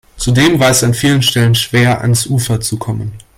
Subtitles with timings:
[0.17, 3.11] Zudem war es an vielen Stellen schwer, ans Ufer zu kommen.